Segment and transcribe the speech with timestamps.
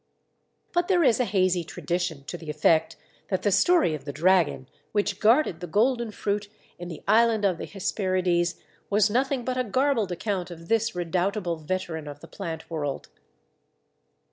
[0.73, 2.95] But there is a hazy tradition to the effect
[3.27, 7.59] that the story of the Dragon which guarded the golden fruit in the island of
[7.59, 8.55] the Hesperides
[8.89, 13.09] was nothing but a garbled account of this redoubtable veteran of the plant world.